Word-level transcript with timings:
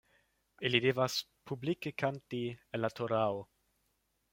Ili 0.69 0.81
devas 0.85 1.19
publike 1.51 1.95
kanti 2.05 2.43
el 2.73 2.87
la 2.87 2.95
torao. 3.01 3.41